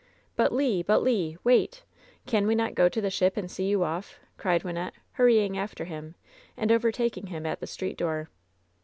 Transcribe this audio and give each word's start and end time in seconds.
"But, 0.35 0.51
Le! 0.51 0.83
But, 0.83 1.03
Le! 1.03 1.35
Wait! 1.43 1.83
Can 2.25 2.47
we 2.47 2.55
not 2.55 2.73
go 2.73 2.89
to 2.89 2.99
the 2.99 3.11
ship 3.11 3.37
and 3.37 3.51
see 3.51 3.65
you 3.67 3.83
off?" 3.83 4.19
cried 4.35 4.63
Wynnette, 4.63 4.93
hurrying 5.11 5.59
after 5.59 5.85
him, 5.85 6.15
and 6.57 6.71
overtaking 6.71 7.27
him 7.27 7.45
at 7.45 7.59
the 7.59 7.67
street 7.67 7.97
door. 7.99 8.27